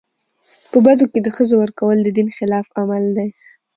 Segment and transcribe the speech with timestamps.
[0.71, 3.29] په بدو کي د ښځو ورکول د دین خلاف عمل دی.